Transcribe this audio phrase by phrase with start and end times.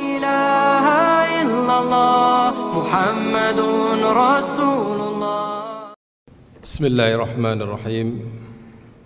[0.00, 0.86] إله
[1.42, 3.60] إلا الله محمد
[4.24, 5.44] رسول الله
[6.64, 8.08] بسم الله الرحمن الرحيم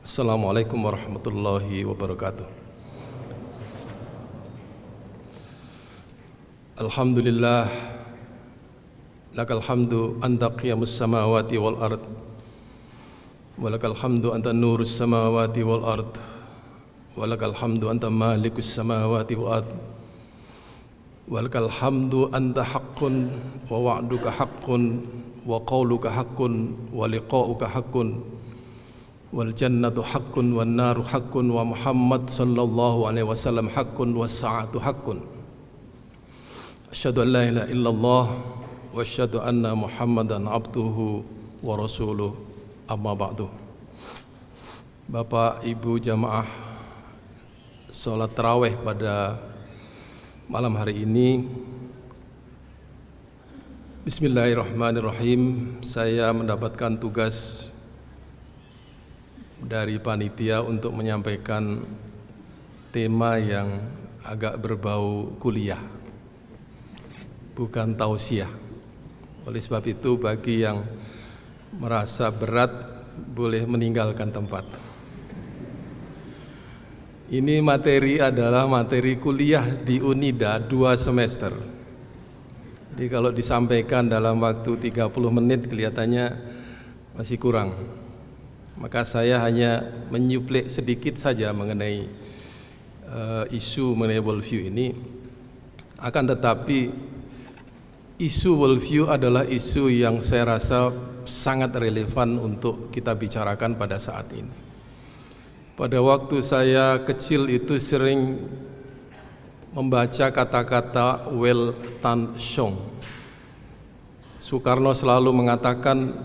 [0.06, 2.46] السلام عليكم ورحمة الله وبركاته
[6.80, 7.62] الحمد لله
[9.34, 9.92] لك الحمد
[10.24, 12.02] أنت قيام السماوات والأرض
[13.58, 16.12] ولك الحمد أنت نور السماوات والأرض
[17.18, 19.70] ولك الحمد أنت مالك السماوات والأرض
[21.25, 23.33] Walakal hamdu anta haqqun
[23.65, 25.01] wa wa'duka haqqun
[25.41, 28.21] wa qawluka haqqun wa liqa'uka haqqun
[29.33, 35.25] wal jannatu haqqun wan naru haqqun wa Muhammad sallallahu alaihi wasallam haqqun was sa'atu haqqun.
[36.93, 38.25] Asyhadu an la ilaha illallah
[38.93, 41.25] wa asyhadu anna Muhammadan abduhu
[41.65, 42.37] wa rasuluh.
[42.85, 43.49] Amma ba'du.
[45.09, 46.45] Bapak Ibu jamaah
[47.89, 49.41] salat tarawih pada
[50.45, 51.41] malam hari ini
[54.05, 55.81] Bismillahirrahmanirrahim.
[55.81, 57.67] Saya mendapatkan tugas
[59.57, 61.81] dari panitia untuk menyampaikan
[62.93, 63.81] tema yang
[64.21, 65.81] agak berbau kuliah
[67.57, 68.53] bukan tausiah.
[69.49, 70.85] Oleh sebab itu bagi yang
[71.81, 72.69] merasa berat
[73.33, 74.84] boleh meninggalkan tempat
[77.29, 81.75] ini materi adalah materi kuliah di Unida dua semester
[82.95, 86.31] jadi kalau disampaikan dalam waktu 30 menit kelihatannya
[87.11, 87.75] masih kurang.
[88.79, 92.07] Maka saya hanya menyuplik sedikit saja mengenai
[93.11, 94.95] uh, isu mengenai worldview ini.
[95.99, 96.87] Akan tetapi
[98.15, 100.95] isu worldview adalah isu yang saya rasa
[101.27, 104.64] sangat relevan untuk kita bicarakan pada saat ini.
[105.75, 108.39] Pada waktu saya kecil itu sering
[109.75, 112.79] membaca kata-kata Wel Tan Shong.
[114.39, 116.15] Soekarno selalu mengatakan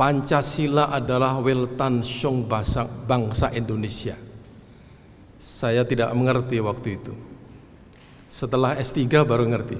[0.00, 4.16] Pancasila adalah Wel Tan Shong bangsa, bangsa Indonesia.
[5.36, 7.12] Saya tidak mengerti waktu itu.
[8.32, 9.76] Setelah S3 baru ngerti.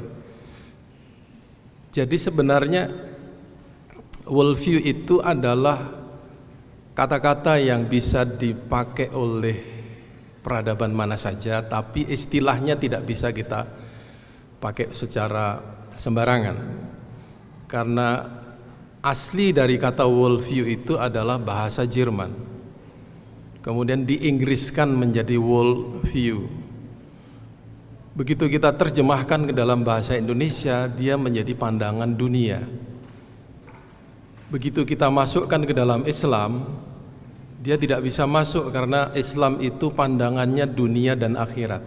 [1.89, 2.93] Jadi sebenarnya
[4.29, 6.02] worldview itu adalah
[6.93, 9.57] kata-kata yang bisa dipakai oleh
[10.43, 13.65] peradaban mana saja, tapi istilahnya tidak bisa kita
[14.59, 15.59] pakai secara
[15.95, 16.57] sembarangan.
[17.71, 18.27] Karena
[19.01, 22.53] asli dari kata worldview itu adalah bahasa Jerman.
[23.63, 26.51] Kemudian diinggriskan menjadi worldview.
[28.13, 32.61] Begitu kita terjemahkan ke dalam bahasa Indonesia, dia menjadi pandangan dunia.
[34.53, 36.69] Begitu kita masukkan ke dalam Islam,
[37.65, 41.81] dia tidak bisa masuk karena Islam itu pandangannya dunia dan akhirat.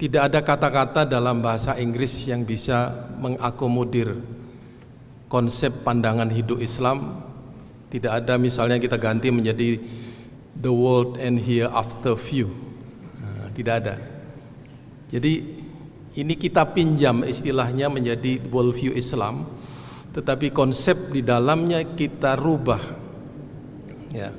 [0.00, 4.16] Tidak ada kata-kata dalam bahasa Inggris yang bisa mengakomodir
[5.28, 7.20] konsep pandangan hidup Islam.
[7.92, 9.76] Tidak ada misalnya kita ganti menjadi
[10.56, 12.48] the world and hereafter view.
[13.20, 13.94] Nah, tidak ada.
[15.12, 15.32] Jadi
[16.16, 19.44] ini kita pinjam istilahnya menjadi worldview Islam,
[20.18, 22.98] tetapi konsep di dalamnya kita rubah
[24.12, 24.32] Ya.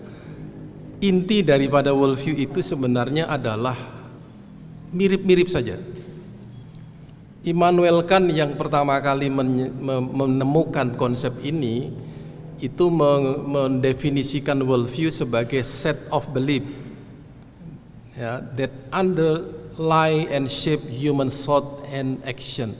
[1.00, 3.78] Inti daripada worldview itu sebenarnya adalah
[4.92, 5.80] mirip-mirip saja.
[7.46, 11.96] Immanuel Kant yang pertama kali menemukan konsep ini
[12.60, 16.68] itu mendefinisikan worldview sebagai set of belief
[18.20, 22.76] ya, that underlie and shape human thought and action.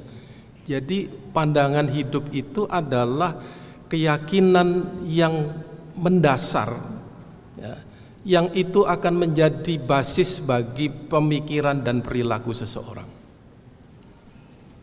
[0.68, 3.38] Jadi pandangan hidup itu adalah
[3.90, 5.50] keyakinan yang
[5.98, 6.70] mendasar
[7.58, 7.74] ya,
[8.24, 13.08] yang itu akan menjadi basis bagi pemikiran dan perilaku seseorang.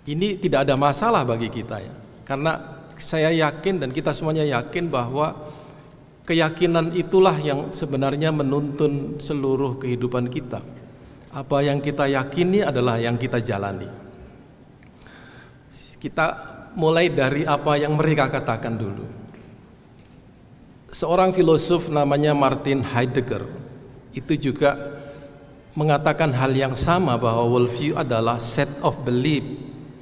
[0.07, 5.35] Ini tidak ada masalah bagi kita ya, karena saya yakin dan kita semuanya yakin bahwa
[6.27, 10.63] keyakinan itulah yang sebenarnya menuntun seluruh kehidupan kita.
[11.37, 14.06] Apa yang kita yakini adalah yang kita jalani.
[15.97, 16.27] Kita
[16.77, 19.07] mulai dari apa yang mereka katakan dulu.
[20.93, 23.45] Seorang filosof namanya Martin Heidegger
[24.17, 24.97] itu juga
[25.77, 29.45] mengatakan hal yang sama bahwa worldview adalah set of belief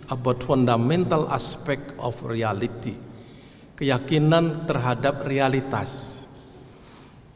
[0.06, 2.94] about fundamental aspect of reality.
[3.74, 6.13] Keyakinan terhadap realitas.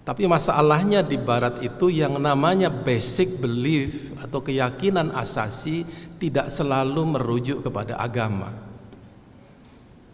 [0.09, 5.85] Tapi masalahnya di barat itu yang namanya basic belief atau keyakinan asasi
[6.17, 8.49] tidak selalu merujuk kepada agama.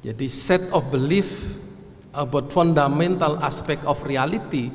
[0.02, 1.54] Jadi set of belief
[2.10, 4.66] about fundamental aspect of reality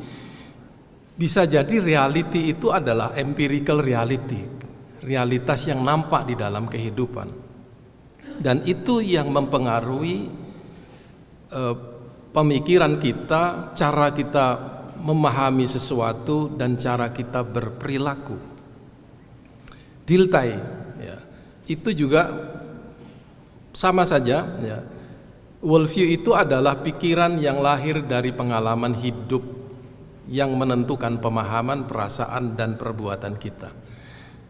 [1.19, 4.39] bisa jadi reality itu adalah empirical reality
[5.03, 7.27] realitas yang nampak di dalam kehidupan.
[8.39, 10.31] Dan itu yang mempengaruhi
[11.51, 11.75] uh,
[12.31, 18.37] pemikiran kita, cara kita memahami sesuatu dan cara kita berperilaku.
[20.03, 20.51] Diltai,
[20.99, 21.17] ya,
[21.69, 22.29] itu juga
[23.73, 24.43] sama saja.
[24.59, 24.79] Ya.
[25.59, 29.43] Worldview itu adalah pikiran yang lahir dari pengalaman hidup
[30.29, 33.69] yang menentukan pemahaman, perasaan, dan perbuatan kita.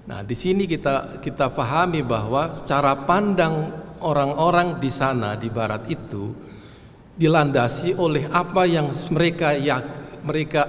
[0.05, 6.33] Nah, di sini kita kita pahami bahwa secara pandang orang-orang di sana di barat itu
[7.19, 10.67] dilandasi oleh apa yang mereka ya mereka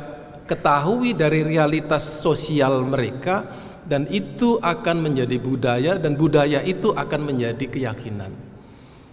[0.51, 3.47] ketahui dari realitas sosial mereka
[3.87, 8.51] dan itu akan menjadi budaya dan budaya itu akan menjadi keyakinan.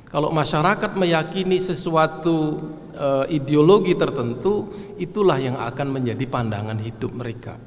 [0.07, 2.55] Kalau masyarakat meyakini sesuatu
[2.95, 7.59] e, ideologi tertentu, itulah yang akan menjadi pandangan hidup mereka.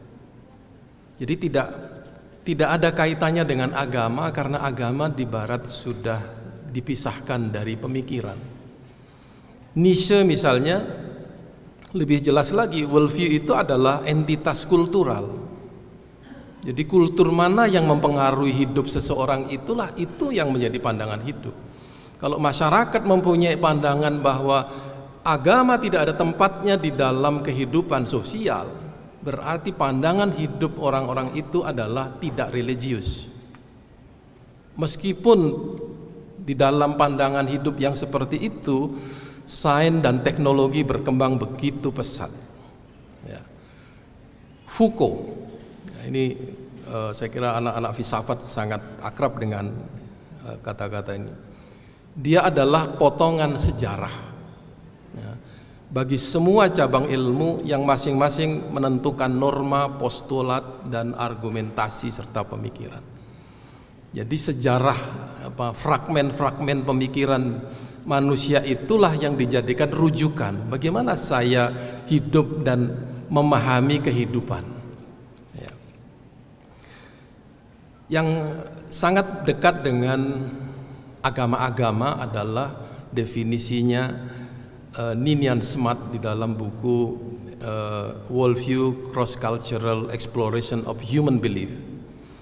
[1.21, 1.69] Jadi tidak
[2.41, 6.19] tidak ada kaitannya dengan agama karena agama di barat sudah
[6.73, 8.39] dipisahkan dari pemikiran.
[9.77, 10.81] Nietzsche misalnya
[11.97, 15.49] lebih jelas lagi worldview itu adalah entitas kultural.
[16.61, 21.57] Jadi kultur mana yang mempengaruhi hidup seseorang itulah itu yang menjadi pandangan hidup.
[22.21, 24.69] Kalau masyarakat mempunyai pandangan bahwa
[25.25, 28.69] agama tidak ada tempatnya di dalam kehidupan sosial,
[29.21, 33.29] Berarti pandangan hidup orang-orang itu adalah tidak religius.
[34.81, 35.39] Meskipun
[36.41, 38.97] di dalam pandangan hidup yang seperti itu,
[39.51, 42.31] sains dan teknologi berkembang begitu pesat.
[43.27, 43.43] Ya.
[44.71, 45.27] Foucault,
[45.91, 46.39] ya, ini
[46.87, 49.75] uh, saya kira anak-anak filsafat sangat akrab dengan
[50.47, 51.33] eh, kata-kata uh, ini.
[52.15, 54.31] Dia adalah potongan sejarah
[55.91, 63.03] bagi semua cabang ilmu yang masing-masing menentukan norma, postulat dan argumentasi serta pemikiran.
[64.15, 64.99] Jadi sejarah
[65.51, 67.43] apa fragmen-fragmen pemikiran
[68.05, 71.73] manusia itulah yang dijadikan rujukan bagaimana saya
[72.09, 72.93] hidup dan
[73.31, 74.65] memahami kehidupan.
[75.55, 75.73] Ya.
[78.21, 78.29] Yang
[78.91, 80.51] sangat dekat dengan
[81.23, 82.75] agama-agama adalah
[83.13, 84.11] definisinya
[84.97, 86.99] uh, Ninian Smart di dalam buku
[87.63, 91.71] uh, Worldview Cross Cultural Exploration of Human Belief.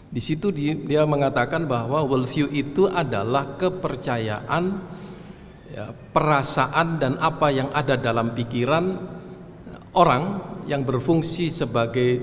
[0.08, 4.80] Di situ dia mengatakan bahwa worldview itu adalah kepercayaan,
[5.78, 8.84] ya, perasaan dan apa yang ada dalam pikiran
[9.94, 10.22] orang
[10.66, 12.18] yang berfungsi sebagai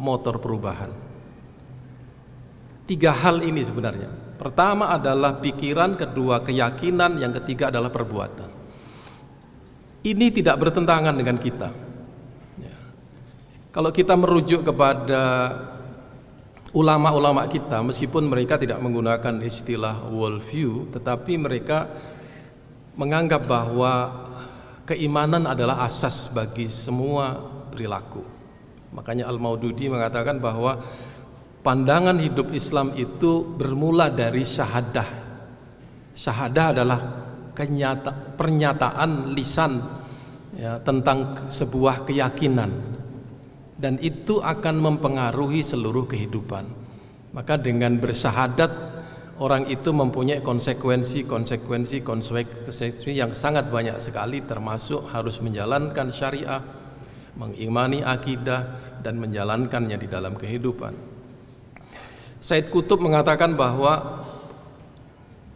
[0.00, 0.88] motor perubahan.
[2.88, 4.08] Tiga hal ini sebenarnya.
[4.40, 8.54] Pertama adalah pikiran, kedua keyakinan, yang ketiga adalah perbuatan
[10.04, 11.68] ini tidak bertentangan dengan kita.
[12.60, 12.76] Ya.
[13.72, 15.22] Kalau kita merujuk kepada
[16.76, 21.88] ulama-ulama kita, meskipun mereka tidak menggunakan istilah worldview, tetapi mereka
[22.94, 24.10] menganggap bahwa
[24.86, 27.34] keimanan adalah asas bagi semua
[27.70, 28.22] perilaku.
[28.94, 30.78] Makanya Al-Maududi mengatakan bahwa
[31.66, 35.08] pandangan hidup Islam itu bermula dari syahadah.
[36.14, 37.00] Syahadah adalah
[37.58, 39.82] kenyata, pernyataan lisan
[40.54, 42.94] ya, tentang sebuah keyakinan
[43.74, 46.86] dan itu akan mempengaruhi seluruh kehidupan.
[47.34, 48.93] Maka dengan bersahadat
[49.42, 56.62] orang itu mempunyai konsekuensi konsekuensi konsekuensi yang sangat banyak sekali termasuk harus menjalankan syariah,
[57.34, 60.94] mengimani akidah dan menjalankannya di dalam kehidupan.
[62.44, 64.20] Said Kutub mengatakan bahwa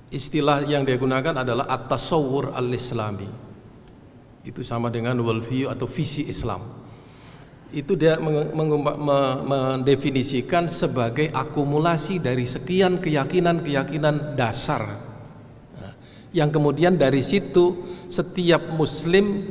[0.08, 3.28] istilah yang dia gunakan adalah at-tasawwur al-islami.
[4.40, 6.77] Itu sama dengan worldview atau visi Islam.
[7.68, 14.96] Itu dia mendefinisikan sebagai akumulasi dari sekian keyakinan-keyakinan dasar.
[15.76, 15.92] Nah,
[16.32, 19.44] yang kemudian dari situ setiap muslim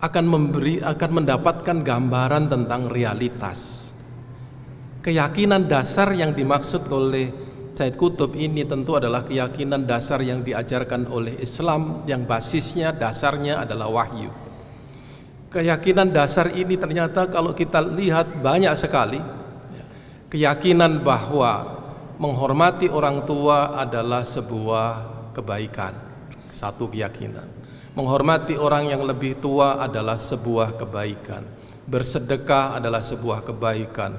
[0.00, 3.92] akan memberi akan mendapatkan gambaran tentang realitas.
[5.04, 7.28] Keyakinan dasar yang dimaksud oleh
[7.74, 13.90] Said Kutub ini tentu adalah keyakinan dasar yang diajarkan oleh Islam yang basisnya dasarnya adalah
[13.92, 14.43] wahyu.
[15.54, 19.22] Keyakinan dasar ini ternyata kalau kita lihat banyak sekali
[19.70, 19.84] ya,
[20.26, 21.78] keyakinan bahwa
[22.18, 24.88] menghormati orang tua adalah sebuah
[25.30, 25.94] kebaikan,
[26.50, 27.46] satu keyakinan.
[27.94, 31.46] Menghormati orang yang lebih tua adalah sebuah kebaikan.
[31.86, 34.18] Bersedekah adalah sebuah kebaikan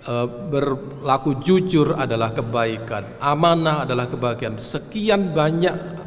[0.00, 4.56] Eh, berlaku jujur adalah kebaikan, amanah adalah kebahagiaan.
[4.56, 5.99] Sekian banyak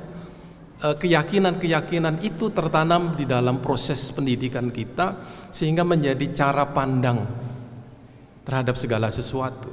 [0.84, 7.24] keyakinan-keyakinan itu tertanam di dalam proses pendidikan kita sehingga menjadi cara pandang
[8.44, 9.72] terhadap segala sesuatu.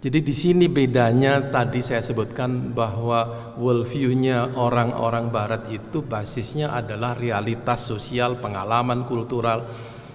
[0.00, 7.84] Jadi di sini bedanya tadi saya sebutkan bahwa worldview-nya orang-orang barat itu basisnya adalah realitas
[7.84, 9.68] sosial, pengalaman kultural,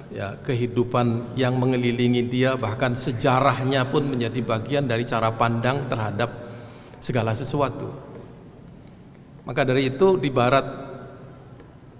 [0.10, 6.34] ya, kehidupan yang mengelilingi dia bahkan sejarahnya pun menjadi bagian dari cara pandang terhadap
[6.98, 8.05] segala sesuatu.
[9.46, 10.66] Maka dari itu di barat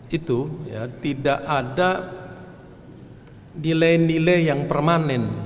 [0.10, 1.90] itu ya tidak ada
[3.56, 5.46] nilai-nilai yang permanen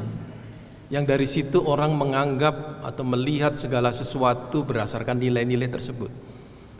[0.89, 6.09] yang dari situ orang menganggap atau melihat segala sesuatu berdasarkan nilai-nilai tersebut.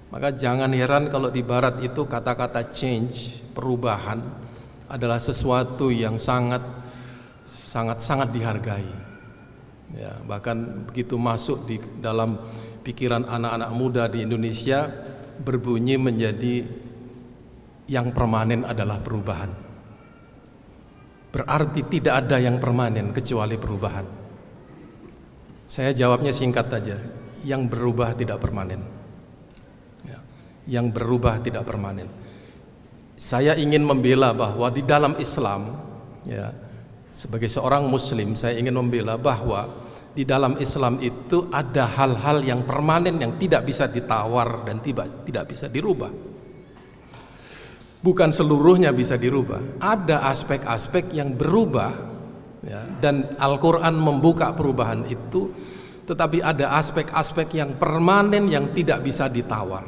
[0.10, 4.18] Maka jangan heran kalau di barat itu kata-kata change, perubahan
[4.90, 6.66] adalah sesuatu yang sangat
[7.46, 8.90] sangat sangat dihargai.
[9.94, 12.42] Ya, bahkan begitu masuk di dalam
[12.82, 14.88] pikiran anak-anak muda di Indonesia
[15.40, 16.56] berbunyi menjadi
[17.90, 19.52] yang permanen adalah perubahan.
[21.30, 24.06] Berarti tidak ada yang permanen kecuali perubahan.
[25.70, 26.98] Saya jawabnya singkat saja,
[27.46, 28.82] yang berubah tidak permanen.
[30.02, 30.18] Ya,
[30.66, 32.10] yang berubah tidak permanen.
[33.20, 35.78] Saya ingin membela bahwa di dalam Islam,
[36.26, 36.50] ya,
[37.14, 39.70] sebagai seorang Muslim, saya ingin membela bahwa
[40.14, 45.46] di dalam Islam itu ada hal-hal yang permanen yang tidak bisa ditawar dan tidak tidak
[45.50, 46.10] bisa dirubah
[48.00, 49.80] bukan seluruhnya bisa dirubah.
[49.80, 51.92] Ada aspek-aspek yang berubah
[52.64, 55.52] ya, dan Al-Quran membuka perubahan itu,
[56.08, 59.86] tetapi ada aspek-aspek yang permanen yang tidak bisa ditawar,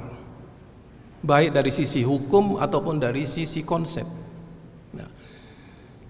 [1.23, 4.05] baik dari sisi hukum ataupun dari sisi konsep.
[4.91, 5.09] Nah,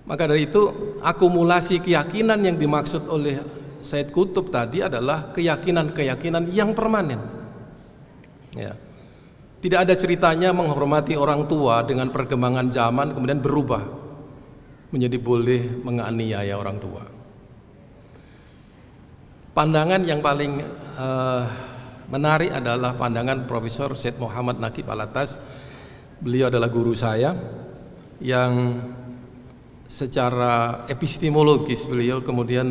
[0.10, 7.22] maka dari itu akumulasi keyakinan yang dimaksud oleh Said Kutub tadi adalah keyakinan-keyakinan yang permanen.
[8.54, 8.74] Ya.
[9.62, 13.84] Tidak ada ceritanya menghormati orang tua dengan perkembangan zaman kemudian berubah
[14.90, 17.04] menjadi boleh menganiaya orang tua.
[19.52, 20.64] Pandangan yang paling
[20.98, 21.44] uh,
[22.10, 25.38] menarik adalah pandangan Profesor Syed Muhammad Nakib Alatas.
[26.22, 27.34] Beliau adalah guru saya
[28.22, 28.82] yang
[29.92, 32.70] secara epistemologis beliau kemudian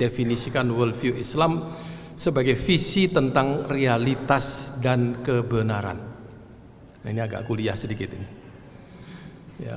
[0.00, 1.68] mendefinisikan worldview Islam
[2.16, 6.00] sebagai visi tentang realitas dan kebenaran.
[7.04, 8.28] Nah, ini agak kuliah sedikit ini.
[9.60, 9.76] Ya.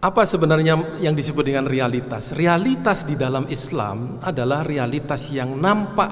[0.00, 2.32] Apa sebenarnya yang disebut dengan realitas?
[2.32, 6.10] Realitas di dalam Islam adalah realitas yang nampak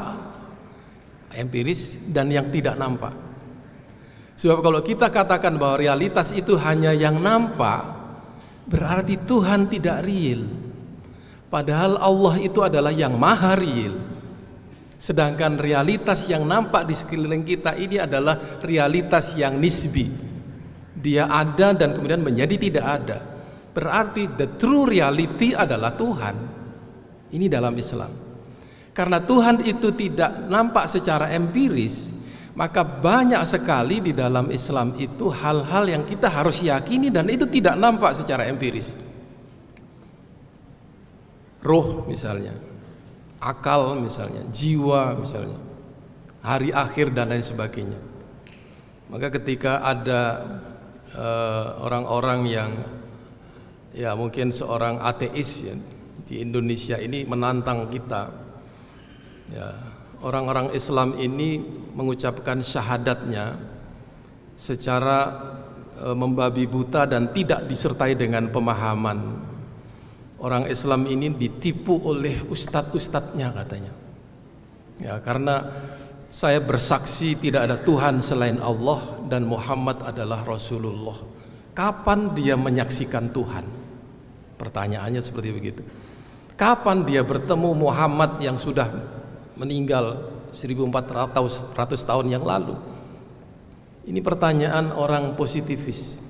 [1.32, 3.16] empiris dan yang tidak nampak.
[4.37, 7.88] Sebab kalau kita katakan bahwa realitas itu hanya yang nampak,
[8.68, 10.60] berarti Tuhan tidak real.
[11.50, 13.99] Padahal Allah itu adalah yang maha real.
[14.95, 20.07] Sedangkan realitas yang nampak di sekeliling kita ini adalah realitas yang nisbi.
[20.95, 23.19] Dia ada dan kemudian menjadi tidak ada.
[23.75, 26.37] Berarti the true reality adalah Tuhan.
[27.35, 28.12] Ini dalam Islam.
[28.95, 32.12] Karena Tuhan itu tidak nampak secara empiris,
[32.54, 37.75] maka banyak sekali di dalam Islam itu hal-hal yang kita harus yakini dan itu tidak
[37.75, 39.10] nampak secara empiris.
[41.61, 42.57] Roh misalnya,
[43.37, 45.61] akal misalnya, jiwa misalnya,
[46.40, 48.00] hari akhir dan lain sebagainya.
[49.12, 50.23] Maka ketika ada
[51.12, 52.71] eh, orang-orang uh, yang
[53.93, 55.75] ya mungkin seorang ateis ya,
[56.25, 58.23] di Indonesia ini menantang kita,
[59.52, 59.69] ya
[60.25, 61.61] orang-orang Islam ini
[61.93, 63.59] mengucapkan syahadatnya
[64.57, 65.19] secara
[66.07, 69.50] uh, membabi buta dan tidak disertai dengan pemahaman
[70.40, 73.92] orang Islam ini ditipu oleh ustadz-ustadznya katanya.
[75.00, 75.64] Ya, karena
[76.28, 81.16] saya bersaksi tidak ada Tuhan selain Allah dan Muhammad adalah Rasulullah.
[81.73, 83.64] Kapan dia menyaksikan Tuhan?
[84.61, 85.82] Pertanyaannya seperti begitu.
[86.61, 88.92] Kapan dia bertemu Muhammad yang sudah
[89.56, 91.73] meninggal 1400
[92.04, 92.76] tahun yang lalu?
[94.04, 96.20] Ini pertanyaan orang positifis.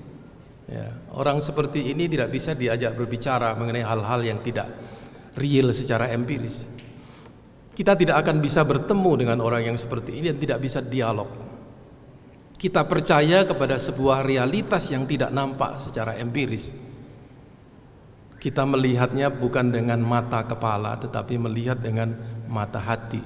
[0.71, 0.87] Ya,
[1.19, 4.71] orang seperti ini tidak bisa diajak berbicara mengenai hal-hal yang tidak
[5.35, 6.63] real secara empiris.
[7.75, 11.27] Kita tidak akan bisa bertemu dengan orang yang seperti ini dan tidak bisa dialog.
[12.55, 16.71] Kita percaya kepada sebuah realitas yang tidak nampak secara empiris.
[18.39, 22.15] Kita melihatnya bukan dengan mata kepala tetapi melihat dengan
[22.47, 23.21] mata hati.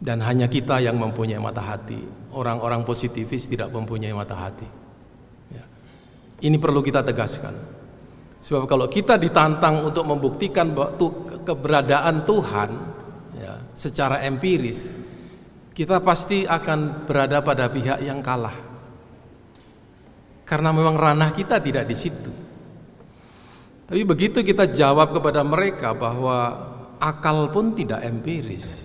[0.00, 2.02] Dan hanya kita yang mempunyai mata hati.
[2.36, 4.89] Orang-orang positivis tidak mempunyai mata hati.
[6.40, 7.54] Ini perlu kita tegaskan.
[8.40, 10.96] Sebab kalau kita ditantang untuk membuktikan bahwa
[11.44, 12.70] keberadaan Tuhan
[13.36, 14.96] ya, secara empiris,
[15.76, 18.56] kita pasti akan berada pada pihak yang kalah.
[20.48, 22.32] Karena memang ranah kita tidak di situ.
[23.86, 26.56] Tapi begitu kita jawab kepada mereka bahwa
[26.98, 28.78] akal pun tidak empiris.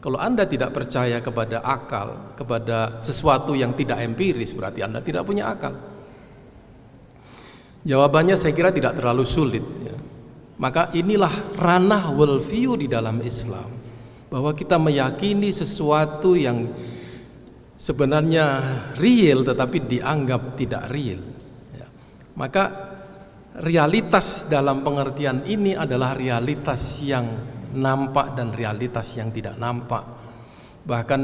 [0.00, 5.52] Kalau Anda tidak percaya kepada akal, kepada sesuatu yang tidak empiris, berarti Anda tidak punya
[5.52, 5.76] akal.
[7.80, 9.64] Jawabannya saya kira tidak terlalu sulit.
[9.84, 9.96] Ya.
[10.60, 13.68] Maka inilah ranah worldview di dalam Islam,
[14.28, 16.68] bahwa kita meyakini sesuatu yang
[17.80, 18.44] sebenarnya
[19.00, 21.24] real tetapi dianggap tidak real.
[21.72, 21.88] Ya.
[22.36, 22.64] Maka
[23.64, 27.24] realitas dalam pengertian ini adalah realitas yang
[27.72, 30.04] nampak dan realitas yang tidak nampak.
[30.80, 31.20] Bahkan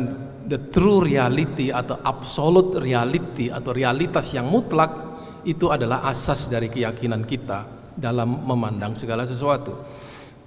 [0.48, 5.05] the true reality atau absolute reality atau realitas yang mutlak
[5.46, 9.72] itu adalah asas dari keyakinan kita dalam memandang segala sesuatu.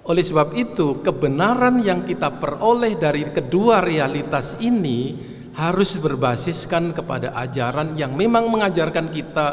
[0.06, 5.16] Oleh sebab itu, kebenaran yang kita peroleh dari kedua realitas ini
[5.56, 9.46] harus berbasiskan kepada ajaran yang memang mengajarkan kita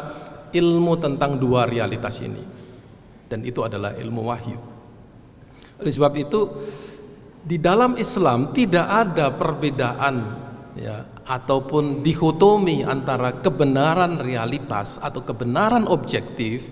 [0.54, 2.44] ilmu tentang dua realitas ini.
[3.28, 4.60] Dan itu adalah ilmu wahyu.
[5.78, 6.40] Oleh sebab itu
[7.44, 10.47] di dalam Islam tidak ada perbedaan
[10.78, 16.64] ya ataupun dikotomi antara kebenaran realitas atau kebenaran objektif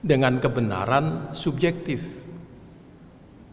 [0.00, 2.00] dengan kebenaran subjektif.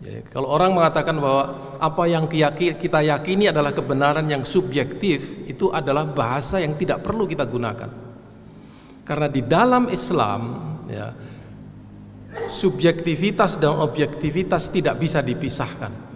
[0.04, 1.44] Ya, kalau orang mengatakan bahwa
[1.80, 7.48] apa yang kita yakini adalah kebenaran yang subjektif, itu adalah bahasa yang tidak perlu kita
[7.48, 7.88] gunakan.
[9.08, 10.42] Karena di dalam Islam,
[10.92, 11.08] ya,
[12.52, 16.13] subjektivitas dan objektivitas tidak bisa dipisahkan.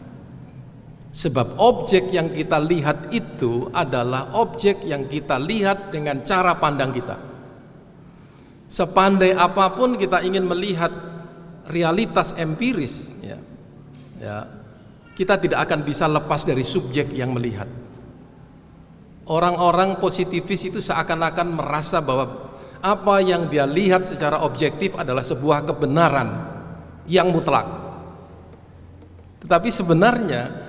[1.08, 7.18] Sebab objek yang kita lihat itu adalah objek yang kita lihat dengan cara pandang kita.
[8.68, 10.92] Sepandai apa pun kita ingin melihat
[11.72, 13.40] realitas empiris, ya,
[14.20, 14.38] ya,
[15.16, 17.68] kita tidak akan bisa lepas dari subjek yang melihat.
[19.28, 26.30] Orang-orang positivis itu seakan-akan merasa bahwa apa yang dia lihat secara objektif adalah sebuah kebenaran
[27.08, 27.66] yang mutlak.
[29.44, 30.67] Tetapi sebenarnya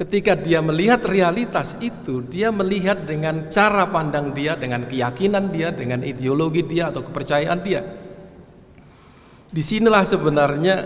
[0.00, 6.00] ketika dia melihat realitas itu, dia melihat dengan cara pandang dia, dengan keyakinan dia, dengan
[6.00, 7.84] ideologi dia atau kepercayaan dia.
[9.52, 10.76] Di sinilah sebenarnya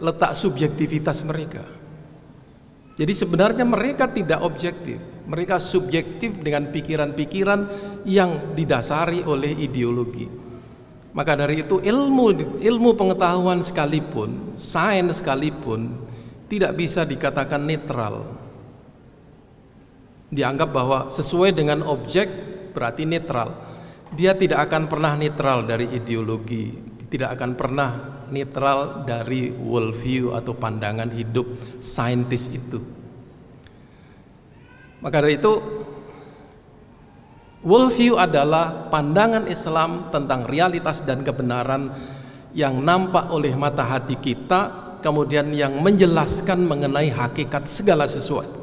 [0.00, 1.60] letak subjektivitas mereka.
[2.96, 4.96] Jadi sebenarnya mereka tidak objektif,
[5.28, 7.60] mereka subjektif dengan pikiran-pikiran
[8.08, 10.26] yang didasari oleh ideologi.
[11.12, 16.07] Maka dari itu ilmu ilmu pengetahuan sekalipun, sains sekalipun
[16.48, 18.24] tidak bisa dikatakan netral.
[20.28, 22.28] Dianggap bahwa sesuai dengan objek
[22.72, 23.52] berarti netral.
[24.08, 26.72] Dia tidak akan pernah netral dari ideologi,
[27.12, 27.90] tidak akan pernah
[28.32, 31.44] netral dari worldview atau pandangan hidup
[31.80, 32.80] saintis itu.
[35.04, 35.52] Maka dari itu
[37.60, 41.92] worldview adalah pandangan Islam tentang realitas dan kebenaran
[42.56, 48.60] yang nampak oleh mata hati kita kemudian yang menjelaskan mengenai hakikat segala sesuatu.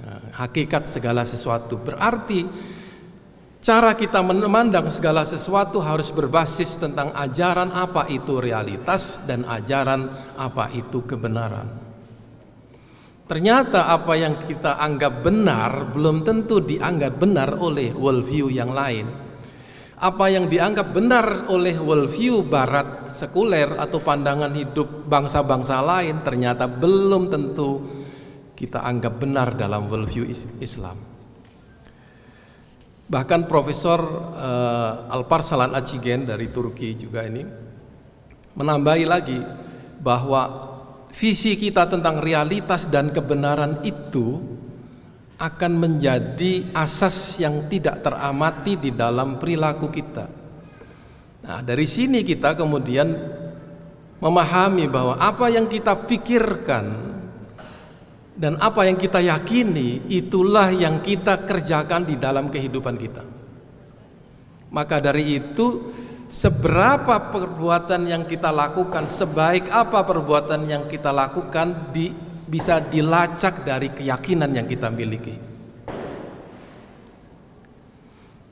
[0.00, 2.46] Nah, hakikat segala sesuatu berarti
[3.60, 10.08] Cara kita memandang segala sesuatu harus berbasis tentang ajaran apa itu realitas dan ajaran
[10.40, 11.68] apa itu kebenaran.
[13.28, 19.06] Ternyata apa yang kita anggap benar belum tentu dianggap benar oleh worldview yang lain.
[20.00, 27.28] Apa yang dianggap benar oleh worldview barat sekuler atau pandangan hidup bangsa-bangsa lain ternyata belum
[27.28, 27.84] tentu
[28.56, 30.24] kita anggap benar dalam worldview
[30.64, 30.96] Islam.
[33.10, 34.00] Bahkan Profesor
[34.40, 37.42] uh, Alparslan Acigen dari Turki juga ini
[38.56, 39.40] menambahi lagi
[40.00, 40.70] bahwa
[41.10, 44.59] visi kita tentang realitas dan kebenaran itu
[45.40, 50.28] akan menjadi asas yang tidak teramati di dalam perilaku kita.
[51.40, 53.08] Nah, dari sini kita kemudian
[54.20, 56.86] memahami bahwa apa yang kita pikirkan
[58.36, 63.24] dan apa yang kita yakini itulah yang kita kerjakan di dalam kehidupan kita.
[64.70, 65.90] Maka dari itu
[66.30, 72.14] seberapa perbuatan yang kita lakukan, sebaik apa perbuatan yang kita lakukan di,
[72.50, 75.38] bisa dilacak dari keyakinan yang kita miliki.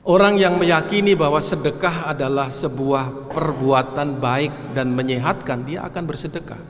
[0.07, 6.61] Orang yang meyakini bahwa sedekah adalah sebuah perbuatan baik dan menyehatkan, dia akan bersedekah.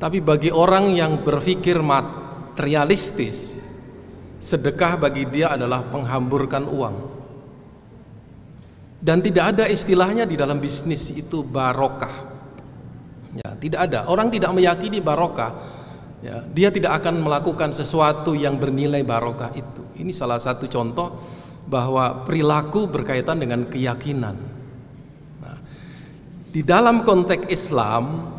[0.00, 3.62] Tapi bagi orang yang berpikir materialistis,
[4.40, 6.96] sedekah bagi dia adalah penghamburkan uang.
[9.04, 12.32] Dan tidak ada istilahnya di dalam bisnis itu barokah.
[13.36, 14.08] Ya, tidak ada.
[14.08, 15.83] Orang tidak meyakini barokah.
[16.24, 19.84] Ya, dia tidak akan melakukan sesuatu yang bernilai barokah itu.
[20.00, 21.20] Ini salah satu contoh
[21.68, 24.36] bahwa perilaku berkaitan dengan keyakinan.
[25.44, 25.58] Nah,
[26.48, 28.32] di dalam konteks Islam,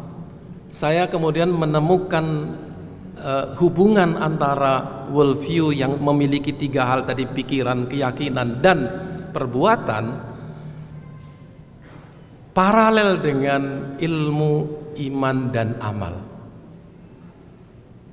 [0.66, 2.26] saya kemudian menemukan
[3.22, 8.78] uh, hubungan antara worldview yang memiliki tiga hal tadi pikiran, keyakinan dan
[9.30, 10.04] perbuatan
[12.50, 14.54] paralel dengan ilmu
[15.06, 16.25] iman dan amal.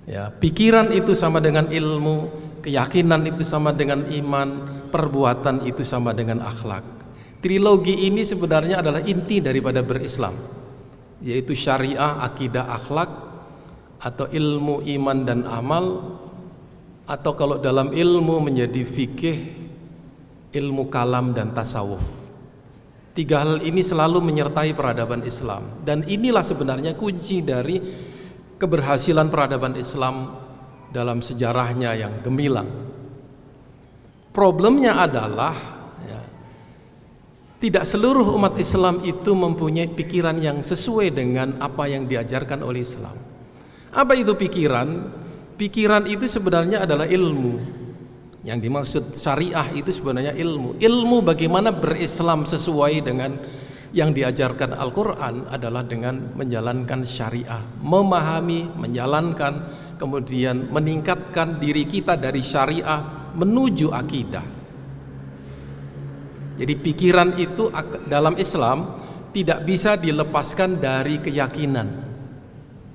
[0.02, 2.30] Ya, pikiran itu sama dengan ilmu,
[2.66, 4.48] keyakinan itu sama dengan iman,
[4.90, 6.82] perbuatan itu sama dengan akhlak.
[7.38, 10.34] Trilogi ini sebenarnya adalah inti daripada berislam,
[11.22, 13.10] yaitu syariah, akidah, akhlak,
[14.02, 16.18] atau ilmu iman dan amal,
[17.06, 19.38] atau kalau dalam ilmu menjadi fikih,
[20.50, 22.02] ilmu kalam dan tasawuf.
[23.14, 27.78] Tiga hal ini selalu menyertai peradaban Islam, dan inilah sebenarnya kunci dari
[28.62, 30.38] keberhasilan peradaban Islam
[30.94, 32.70] dalam sejarahnya yang gemilang.
[34.30, 35.52] Problemnya adalah
[36.06, 36.22] ya,
[37.58, 43.18] tidak seluruh umat Islam itu mempunyai pikiran yang sesuai dengan apa yang diajarkan oleh Islam.
[43.90, 45.20] Apa itu pikiran?
[45.58, 47.82] Pikiran itu sebenarnya adalah ilmu.
[48.46, 50.80] Yang dimaksud syariah itu sebenarnya ilmu.
[50.80, 53.36] Ilmu bagaimana berislam sesuai dengan
[53.92, 59.52] yang diajarkan Al-Quran adalah dengan menjalankan syariah, memahami, menjalankan,
[60.00, 64.46] kemudian meningkatkan diri kita dari syariah menuju akidah.
[66.56, 67.68] Jadi pikiran itu
[68.08, 68.96] dalam Islam
[69.32, 71.88] tidak bisa dilepaskan dari keyakinan.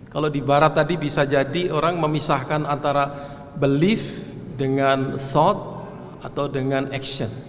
[0.10, 3.06] Kalau di barat tadi bisa jadi orang memisahkan antara
[3.54, 5.86] belief dengan thought
[6.26, 7.47] atau dengan action.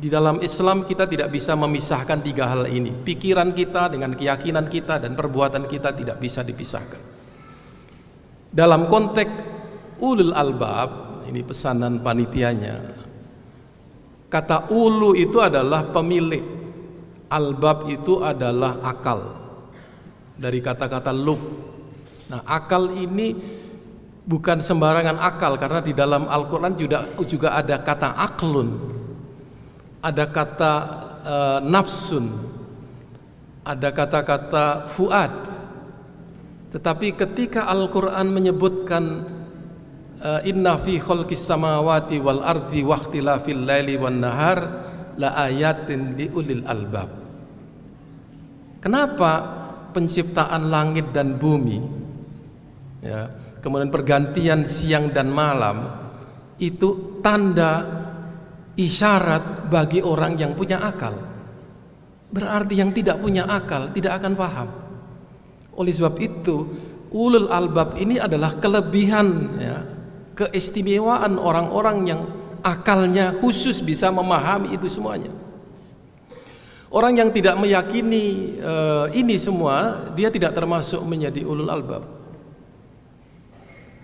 [0.00, 2.88] Di dalam Islam kita tidak bisa memisahkan tiga hal ini.
[2.88, 7.20] Pikiran kita dengan keyakinan kita dan perbuatan kita tidak bisa dipisahkan.
[8.48, 9.32] Dalam konteks
[10.00, 12.96] ulul albab, ini pesanan panitianya.
[14.32, 16.58] Kata ulu itu adalah pemilik.
[17.28, 19.20] Albab itu adalah akal.
[20.40, 21.38] Dari kata-kata lub.
[22.32, 23.36] Nah, akal ini
[24.24, 28.68] bukan sembarangan akal karena di dalam Al-Qur'an juga juga ada kata aklun
[30.00, 30.72] ada kata
[31.24, 32.26] uh, nafsun,
[33.64, 35.32] ada kata-kata fuad.
[36.70, 39.04] Tetapi ketika Al-Qur'an menyebutkan
[40.22, 44.58] uh, inna fi khalqis samawati wal ardi wa ikhtilafil laili wan nahar
[45.20, 47.10] la ayatin liulil albab.
[48.80, 49.32] Kenapa
[49.92, 51.78] penciptaan langit dan bumi
[53.04, 53.28] ya,
[53.60, 55.84] kemudian pergantian siang dan malam
[56.56, 57.84] itu tanda
[58.80, 61.12] isyarat bagi orang yang punya akal.
[62.30, 64.68] Berarti yang tidak punya akal tidak akan paham.
[65.76, 66.56] Oleh sebab itu,
[67.12, 69.78] ulul albab ini adalah kelebihan ya,
[70.38, 72.20] keistimewaan orang-orang yang
[72.64, 75.32] akalnya khusus bisa memahami itu semuanya.
[76.90, 82.02] Orang yang tidak meyakini uh, ini semua, dia tidak termasuk menjadi ulul albab.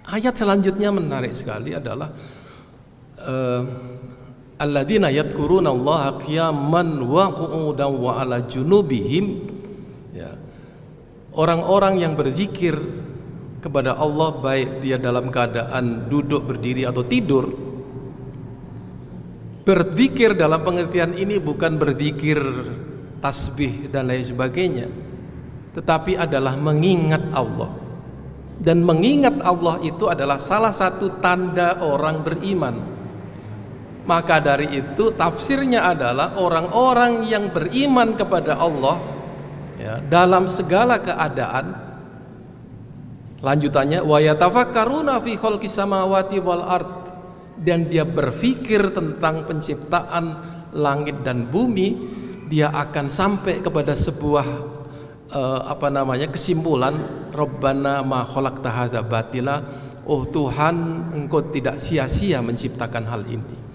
[0.07, 2.15] Ayat selanjutnya menarik sekali adalah
[3.27, 3.63] uh,
[4.57, 9.25] alladzina yadhkuruna Allah qiyaman wa qu'udan wa ala junubihim.
[10.17, 10.37] Ya.
[11.37, 12.77] Orang-orang yang berzikir
[13.61, 17.51] kepada Allah baik dia dalam keadaan duduk berdiri atau tidur
[19.67, 22.39] berzikir dalam pengertian ini bukan berzikir
[23.19, 24.87] tasbih dan lain sebagainya
[25.77, 27.69] tetapi adalah mengingat Allah.
[28.57, 32.96] Dan mengingat Allah itu adalah salah satu tanda orang beriman
[34.07, 39.03] maka dari itu tafsirnya adalah orang-orang yang beriman kepada Allah
[39.77, 41.85] ya, dalam segala keadaan.
[43.43, 46.95] Lanjutannya wa yatafakkaruna fi khalqis samawati wal ard.
[47.57, 50.25] Dan dia berpikir tentang penciptaan
[50.77, 51.97] langit dan bumi
[52.53, 54.47] dia akan sampai kepada sebuah
[55.33, 56.95] uh, apa namanya kesimpulan
[57.33, 59.65] Rabbana ma khalaqta hadza batila.
[60.07, 63.66] Oh Tuhan engkau tidak sia-sia menciptakan hal ini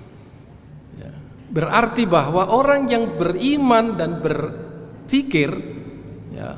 [1.52, 5.52] Berarti bahwa orang yang beriman dan berpikir
[6.32, 6.56] ya,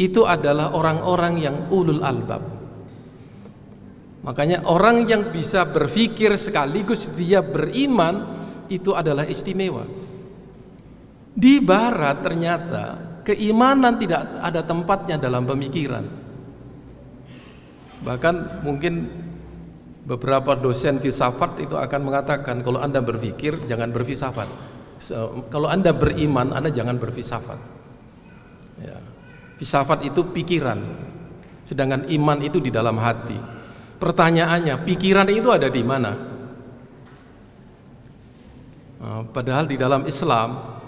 [0.00, 2.40] itu adalah orang-orang yang ulul albab.
[4.24, 8.32] Makanya orang yang bisa berpikir sekaligus dia beriman
[8.72, 9.84] itu adalah istimewa.
[11.32, 12.84] Di barat ternyata
[13.26, 16.04] keimanan tidak ada tempatnya dalam pemikiran.
[18.02, 18.94] Bahkan mungkin
[20.02, 24.48] beberapa dosen filsafat itu akan mengatakan kalau anda berpikir jangan berfilsafat.
[24.98, 27.58] So, kalau anda beriman anda jangan berfilsafat.
[28.82, 28.98] Ya.
[29.62, 30.82] filsafat itu pikiran
[31.62, 33.38] sedangkan iman itu di dalam hati.
[34.02, 36.12] Pertanyaannya pikiran itu ada di mana?
[39.02, 40.78] Nah, padahal di dalam Islam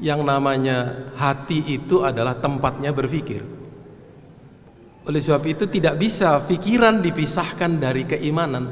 [0.00, 3.61] yang namanya hati itu adalah tempatnya berpikir
[5.02, 8.64] Oleh sebab itu tidak bisa pikiran dipisahkan dari keimanan.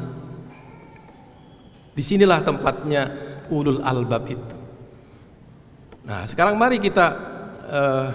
[1.90, 3.02] Di sinilah tempatnya
[3.50, 4.56] ulul albab itu.
[6.06, 7.06] Nah, sekarang mari kita
[7.66, 8.06] uh,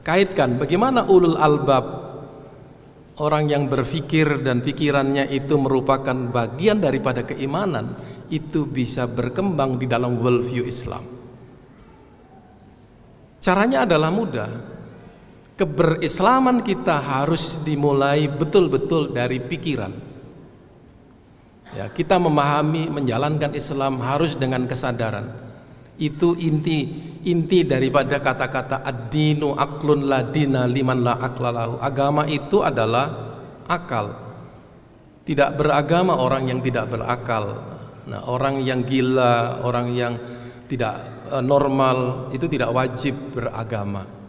[0.00, 1.84] kaitkan bagaimana ulul albab
[3.20, 7.92] orang yang berpikir dan pikirannya itu merupakan bagian daripada keimanan
[8.32, 11.04] itu bisa berkembang di dalam worldview Islam.
[13.42, 14.71] Caranya adalah mudah.
[15.52, 19.92] Keberislaman kita harus dimulai betul-betul dari pikiran.
[21.72, 25.28] Ya, kita memahami menjalankan Islam harus dengan kesadaran.
[25.96, 26.88] Itu inti
[27.22, 31.80] inti daripada kata-kata ad-dinu aklun ladina liman la aklalahu.
[31.80, 33.36] Agama itu adalah
[33.68, 34.12] akal.
[35.22, 37.44] Tidak beragama orang yang tidak berakal.
[38.10, 40.12] Nah, orang yang gila, orang yang
[40.66, 40.98] tidak
[41.30, 44.21] uh, normal itu tidak wajib beragama.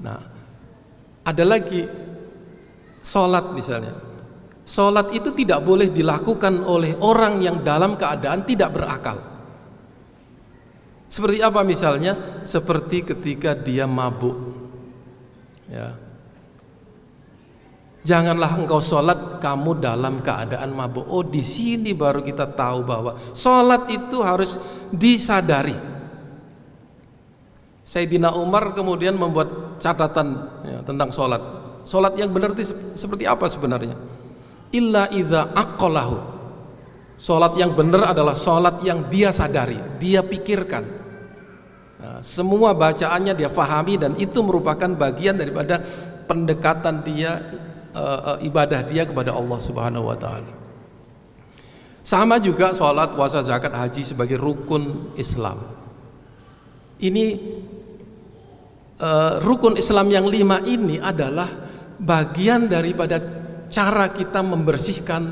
[0.00, 0.20] Nah,
[1.24, 1.84] ada lagi
[3.04, 3.94] sholat misalnya.
[4.64, 9.18] Sholat itu tidak boleh dilakukan oleh orang yang dalam keadaan tidak berakal.
[11.10, 12.42] Seperti apa misalnya?
[12.46, 14.62] Seperti ketika dia mabuk.
[15.66, 15.98] Ya,
[18.00, 21.04] Janganlah engkau sholat kamu dalam keadaan mabuk.
[21.12, 24.56] Oh di sini baru kita tahu bahwa sholat itu harus
[24.88, 25.76] disadari.
[27.84, 30.28] Sayyidina Umar kemudian membuat catatan
[30.62, 31.42] ya, tentang sholat.
[31.88, 33.96] Sholat yang benar itu seperti apa sebenarnya?
[34.70, 36.38] Illa idha akolahu.
[37.20, 40.84] Sholat yang benar adalah sholat yang dia sadari, dia pikirkan.
[42.00, 45.84] Nah, semua bacaannya dia fahami dan itu merupakan bagian daripada
[46.24, 47.44] pendekatan dia
[47.92, 50.52] uh, uh, ibadah dia kepada Allah Subhanahu wa taala.
[52.00, 55.60] Sama juga sholat, puasa, zakat, haji sebagai rukun Islam.
[56.96, 57.24] Ini
[59.00, 61.48] uh, rukun Islam yang lima ini adalah
[61.96, 63.18] bagian daripada
[63.72, 65.22] cara kita membersihkan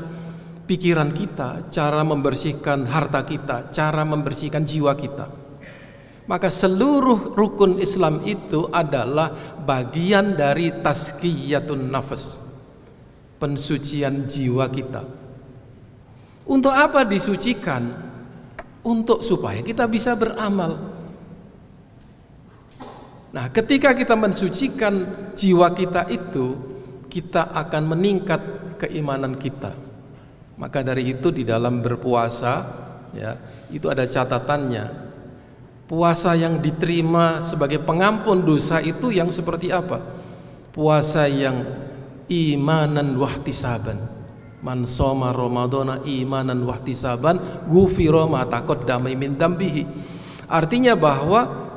[0.65, 5.25] pikiran kita, cara membersihkan harta kita, cara membersihkan jiwa kita.
[6.29, 9.33] Maka seluruh rukun Islam itu adalah
[9.65, 12.37] bagian dari tazkiyatun nafas
[13.41, 15.01] pensucian jiwa kita.
[16.45, 18.09] Untuk apa disucikan?
[18.85, 20.88] Untuk supaya kita bisa beramal.
[23.29, 25.05] Nah, ketika kita mensucikan
[25.37, 26.57] jiwa kita itu,
[27.09, 28.41] kita akan meningkat
[28.81, 29.73] keimanan kita.
[30.57, 32.53] Maka dari itu di dalam berpuasa
[33.13, 33.37] ya,
[33.69, 35.09] itu ada catatannya.
[35.89, 39.97] Puasa yang diterima sebagai pengampun dosa itu yang seperti apa?
[40.69, 41.65] Puasa yang
[42.29, 44.19] imanan wahtisaban
[44.59, 49.83] man soma ramadhana imanan wahtisaban ghufira ma taqaddama min dambihi
[50.51, 51.68] artinya bahwa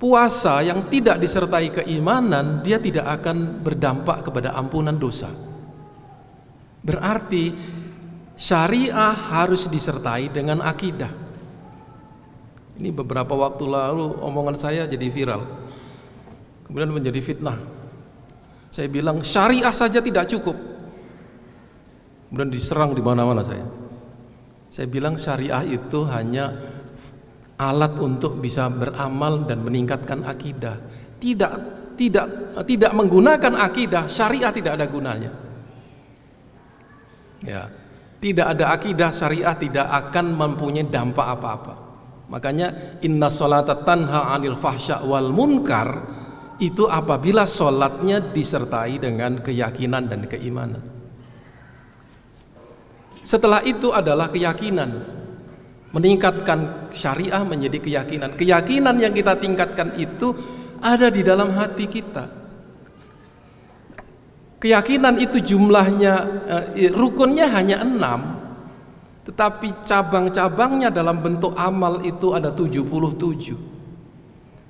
[0.00, 5.28] puasa yang tidak disertai keimanan dia tidak akan berdampak kepada ampunan dosa
[6.80, 7.52] berarti
[8.32, 11.12] syariah harus disertai dengan akidah
[12.80, 15.44] ini beberapa waktu lalu omongan saya jadi viral
[16.64, 17.80] kemudian menjadi fitnah
[18.70, 20.54] saya bilang syariah saja tidak cukup.
[22.30, 23.66] Kemudian diserang di mana-mana saya.
[24.70, 26.54] Saya bilang syariah itu hanya
[27.60, 30.80] alat untuk bisa beramal dan meningkatkan akidah.
[31.20, 31.52] Tidak
[32.00, 35.32] tidak tidak menggunakan akidah, syariah tidak ada gunanya.
[37.44, 37.68] Ya.
[38.20, 41.74] Tidak ada akidah syariah tidak akan mempunyai dampak apa-apa.
[42.28, 46.04] Makanya inna salata tanha anil fahsya wal munkar
[46.60, 50.84] itu apabila sholatnya disertai dengan keyakinan dan keimanan.
[53.24, 55.19] Setelah itu adalah keyakinan,
[55.90, 58.38] meningkatkan syariah menjadi keyakinan.
[58.38, 60.34] Keyakinan yang kita tingkatkan itu
[60.78, 62.40] ada di dalam hati kita.
[64.60, 66.14] Keyakinan itu jumlahnya
[66.76, 68.36] eh, rukunnya hanya enam,
[69.24, 73.56] tetapi cabang-cabangnya dalam bentuk amal itu ada 77.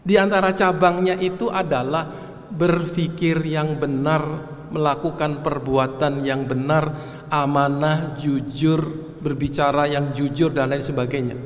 [0.01, 2.07] Di antara cabangnya itu adalah
[2.55, 4.23] berpikir yang benar,
[4.71, 6.95] melakukan perbuatan yang benar,
[7.27, 11.37] amanah, jujur, berbicara yang jujur dan lain sebagainya.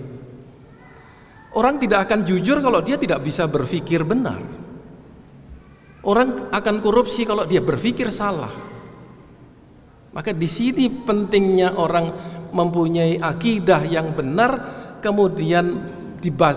[1.55, 4.43] Orang tidak akan jujur kalau dia tidak bisa berpikir benar.
[6.05, 8.51] Orang akan korupsi kalau dia berpikir salah.
[10.15, 12.11] Maka di sini pentingnya orang
[12.55, 14.53] mempunyai akidah yang benar,
[15.03, 15.95] kemudian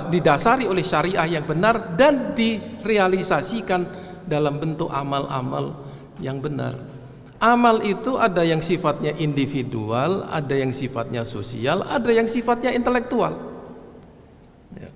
[0.10, 3.82] didasari oleh syariah yang benar dan direalisasikan
[4.25, 5.84] dalam bentuk amal-amal
[6.21, 6.96] yang benar.
[7.38, 13.38] Amal itu ada yang sifatnya individual, ada yang sifatnya sosial, ada yang sifatnya intelektual.
[14.73, 14.89] Ya.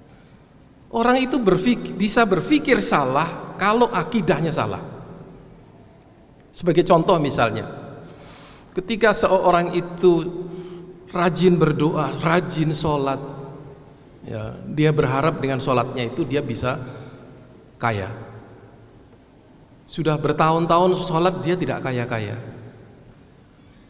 [0.89, 4.81] Orang itu berfik, bisa berpikir salah kalau akidahnya salah.
[6.49, 7.69] Sebagai contoh misalnya,
[8.73, 10.41] ketika seorang itu
[11.13, 13.21] rajin berdoa, rajin sholat,
[14.25, 16.81] ya, dia berharap dengan sholatnya itu dia bisa
[17.77, 18.30] kaya.
[19.91, 22.39] Sudah bertahun-tahun sholat dia tidak kaya-kaya.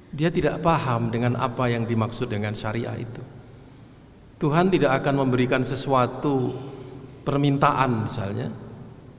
[0.09, 3.21] Dia tidak paham dengan apa yang dimaksud dengan syariah itu.
[4.41, 6.49] Tuhan tidak akan memberikan sesuatu
[7.21, 8.49] permintaan misalnya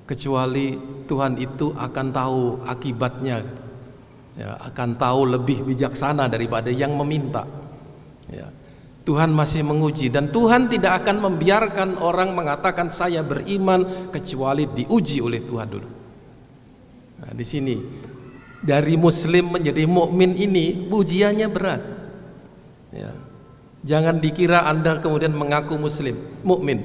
[0.02, 0.74] kecuali
[1.06, 3.38] Tuhan itu akan tahu akibatnya
[4.34, 7.46] ya, akan tahu lebih bijaksana daripada yang meminta
[8.26, 8.50] ya.
[9.06, 15.38] Tuhan masih menguji dan Tuhan tidak akan membiarkan orang mengatakan saya beriman kecuali diuji oleh
[15.38, 16.01] Tuhan dulu
[17.22, 17.76] nah, di sini
[18.62, 21.82] dari muslim menjadi mukmin ini ujiannya berat
[22.90, 23.10] ya.
[23.86, 26.82] jangan dikira anda kemudian mengaku muslim mukmin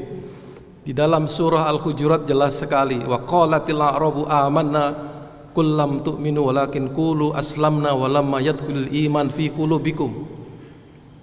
[0.87, 5.17] di dalam surah Al-Hujurat jelas sekali wa qalatil a'rabu amanna
[5.57, 10.37] qul lam tu'minu walakin qulu aslamna walamma yadkhulul iman fi qulubikum.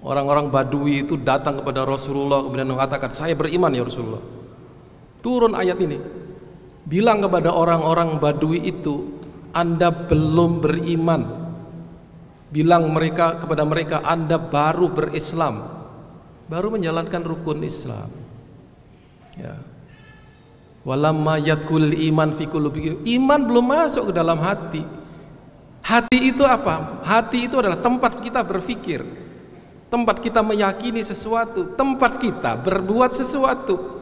[0.05, 4.21] Orang-orang Badui itu datang kepada Rasulullah kemudian mengatakan, "Saya beriman ya Rasulullah."
[5.25, 5.97] Turun ayat ini.
[6.85, 9.21] Bilang kepada orang-orang Badui itu,
[9.57, 11.23] "Anda belum beriman."
[12.53, 15.75] Bilang mereka kepada mereka, "Anda baru berislam."
[16.45, 18.13] Baru menjalankan rukun Islam.
[19.41, 19.57] Ya.
[20.85, 22.45] Walamma yadkul iman fi
[23.17, 24.85] Iman belum masuk ke dalam hati.
[25.81, 27.01] Hati itu apa?
[27.05, 29.01] Hati itu adalah tempat kita berpikir.
[29.89, 33.94] Tempat kita meyakini sesuatu, tempat kita berbuat sesuatu.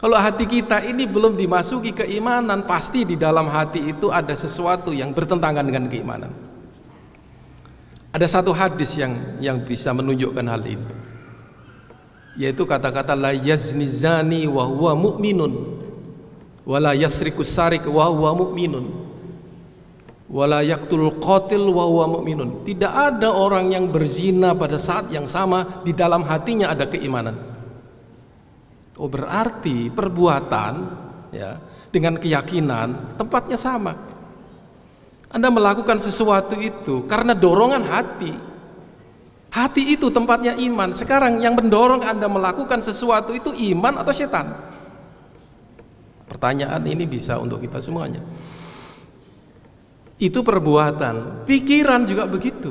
[0.00, 5.12] Kalau hati kita ini belum dimasuki keimanan, pasti di dalam hati itu ada sesuatu yang
[5.12, 6.32] bertentangan dengan keimanan.
[8.08, 9.12] Ada satu hadis yang
[9.44, 10.88] yang bisa menunjukkan hal ini.
[12.40, 15.52] Yaitu kata-kata la yazni zani wa huwa mu'minun
[16.64, 18.86] wa la yasriku sarik wa huwa mu'minun
[20.32, 22.64] wa la yaqtul qatil wa huwa mu'minun.
[22.64, 27.50] Tidak ada orang yang berzina pada saat yang sama di dalam hatinya ada keimanan
[29.00, 30.72] oh berarti perbuatan
[31.32, 31.56] ya
[31.88, 33.96] dengan keyakinan tempatnya sama
[35.32, 38.50] Anda melakukan sesuatu itu karena dorongan hati
[39.50, 40.94] Hati itu tempatnya iman.
[40.94, 44.46] Sekarang yang mendorong Anda melakukan sesuatu itu iman atau setan?
[46.30, 48.22] Pertanyaan ini bisa untuk kita semuanya.
[50.22, 52.70] Itu perbuatan, pikiran juga begitu.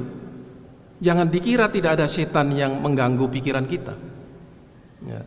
[1.03, 3.95] Jangan dikira tidak ada setan yang mengganggu pikiran kita.
[5.03, 5.21] Ya.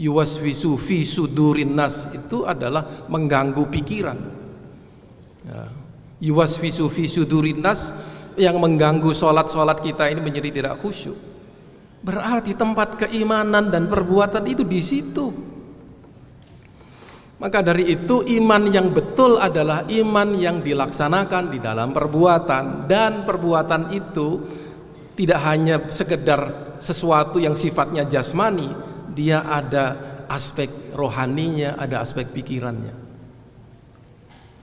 [0.00, 4.18] Yuwaswisu fi sudurin nas itu adalah mengganggu pikiran.
[5.44, 5.68] Ya.
[6.24, 7.92] Yuwaswisu fi sudurin nas
[8.40, 11.16] yang mengganggu sholat-sholat kita ini menjadi tidak khusyuk.
[12.00, 15.26] Berarti tempat keimanan dan perbuatan itu di situ.
[17.40, 23.92] Maka dari itu iman yang betul adalah iman yang dilaksanakan di dalam perbuatan dan perbuatan
[23.96, 24.44] itu
[25.16, 28.68] tidak hanya sekedar sesuatu yang sifatnya jasmani,
[29.12, 29.98] dia ada
[30.30, 32.94] aspek rohaninya, ada aspek pikirannya.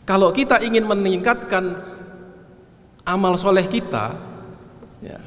[0.08, 1.84] Kalau kita ingin meningkatkan
[3.04, 4.16] amal soleh kita
[5.04, 5.20] ya,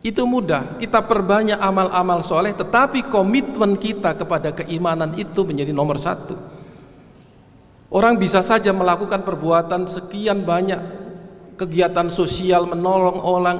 [0.00, 0.80] itu mudah.
[0.80, 6.34] Kita perbanyak amal-amal soleh tetapi komitmen kita kepada keimanan itu menjadi nomor satu.
[7.92, 10.80] Orang bisa saja melakukan perbuatan sekian banyak
[11.60, 13.58] kegiatan sosial menolong orang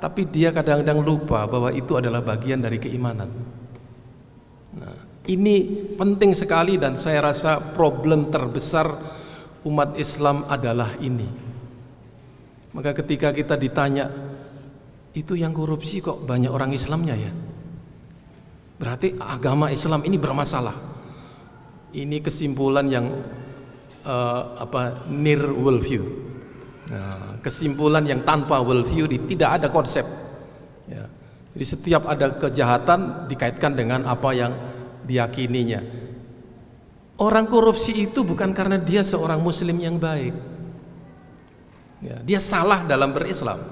[0.00, 3.28] tapi dia kadang-kadang lupa bahwa itu adalah bagian dari keimanan
[5.30, 5.54] ini
[5.96, 8.90] penting sekali dan saya rasa problem terbesar
[9.64, 11.44] umat Islam adalah ini
[12.74, 14.10] maka ketika kita ditanya,
[15.14, 17.30] itu yang korupsi kok banyak orang Islamnya ya?
[18.74, 20.74] Berarti agama Islam ini bermasalah.
[21.94, 23.06] Ini kesimpulan yang
[24.02, 26.02] uh, apa near worldview.
[26.90, 30.02] Nah, kesimpulan yang tanpa worldview tidak ada konsep.
[30.90, 31.06] Ya.
[31.54, 34.50] Jadi setiap ada kejahatan dikaitkan dengan apa yang
[35.04, 35.80] diyakininya.
[37.20, 40.54] Orang korupsi itu bukan karena dia seorang muslim yang baik
[42.04, 43.64] Ya, dia salah dalam berislam.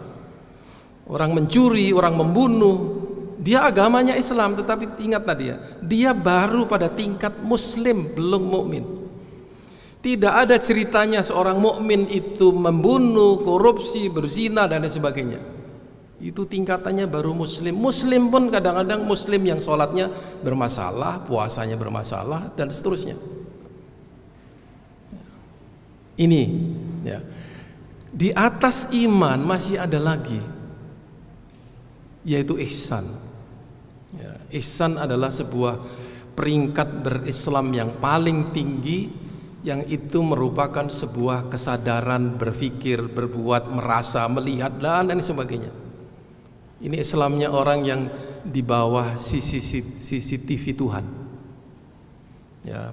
[1.05, 3.05] Orang mencuri, orang membunuh,
[3.37, 8.85] dia agamanya Islam tetapi ingat tadi ya, dia baru pada tingkat muslim belum mukmin.
[10.01, 15.52] Tidak ada ceritanya seorang mukmin itu membunuh, korupsi, berzina dan lain sebagainya.
[16.23, 17.75] Itu tingkatannya baru muslim.
[17.75, 20.07] Muslim pun kadang-kadang muslim yang sholatnya
[20.39, 23.19] bermasalah, puasanya bermasalah dan seterusnya.
[26.15, 26.43] Ini
[27.03, 27.19] ya.
[28.13, 30.39] Di atas iman masih ada lagi
[32.23, 33.03] yaitu ihsan.
[34.15, 35.83] Ya, ihsan adalah sebuah
[36.39, 39.11] peringkat berislam yang paling tinggi
[39.67, 45.73] yang itu merupakan sebuah kesadaran berpikir, berbuat, merasa, melihat dan lain sebagainya.
[46.83, 48.01] Ini Islamnya orang yang
[48.43, 51.05] di bawah CCTV Tuhan.
[52.67, 52.91] Ya,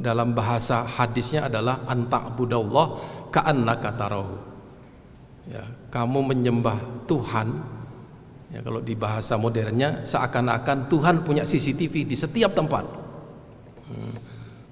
[0.00, 2.96] dalam bahasa hadisnya adalah antak budallah
[3.28, 4.36] ka'annaka tarahu.
[5.52, 5.62] Ya,
[5.92, 7.76] kamu menyembah Tuhan
[8.50, 12.84] ya kalau di bahasa modernnya seakan-akan Tuhan punya CCTV di setiap tempat.
[13.86, 14.14] Hmm.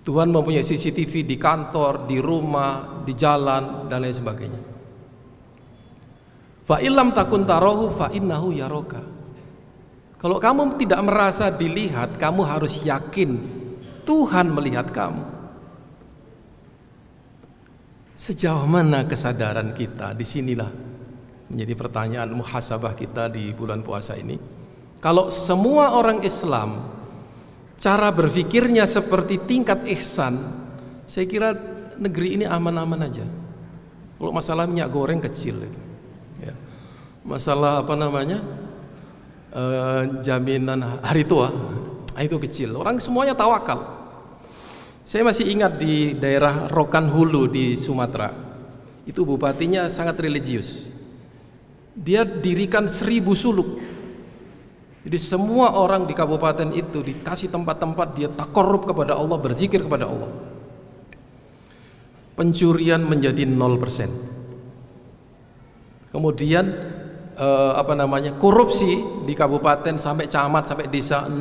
[0.04, 4.74] Tuhan mempunyai CCTV di kantor, di rumah, di jalan dan lain sebagainya.
[6.64, 9.04] Fa ilam takun tarohu fa innahu yaroka.
[10.16, 13.36] Kalau kamu tidak merasa dilihat, kamu harus yakin
[14.08, 15.20] Tuhan melihat kamu.
[18.16, 20.16] Sejauh mana kesadaran kita?
[20.16, 20.72] Di sinilah
[21.52, 24.40] menjadi pertanyaan muhasabah kita di bulan puasa ini.
[25.04, 26.88] Kalau semua orang Islam
[27.76, 30.40] cara berpikirnya seperti tingkat ihsan,
[31.04, 31.52] saya kira
[32.00, 33.28] negeri ini aman-aman aja.
[34.16, 35.84] Kalau masalah minyak goreng kecil itu.
[37.25, 38.45] Masalah apa namanya?
[39.51, 39.62] E,
[40.20, 41.51] jaminan hari tua
[42.12, 42.77] ah, itu kecil.
[42.77, 43.81] Orang semuanya tawakal.
[45.05, 48.33] Saya masih ingat di daerah Rokan Hulu di Sumatera.
[49.09, 50.89] Itu bupatinya sangat religius.
[51.97, 53.95] Dia dirikan seribu suluk
[55.05, 60.09] jadi semua orang di kabupaten itu dikasih tempat-tempat dia tak korup kepada Allah, berzikir kepada
[60.09, 60.33] Allah.
[62.41, 64.09] Pencurian menjadi 0%.
[66.09, 66.64] Kemudian
[67.35, 68.39] eh, apa namanya?
[68.39, 71.35] korupsi di kabupaten sampai camat sampai desa 0%.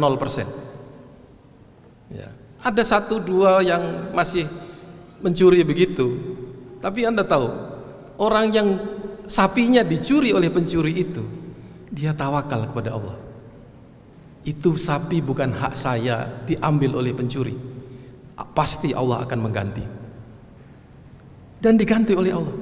[2.14, 2.30] Ya.
[2.64, 4.48] Ada satu dua yang masih
[5.24, 6.18] mencuri begitu.
[6.84, 7.48] Tapi Anda tahu,
[8.20, 8.76] orang yang
[9.24, 11.24] sapinya dicuri oleh pencuri itu,
[11.94, 13.24] dia tawakal kepada Allah
[14.44, 17.56] itu sapi bukan hak saya diambil oleh pencuri
[18.52, 19.84] pasti Allah akan mengganti
[21.64, 22.56] dan diganti oleh Allah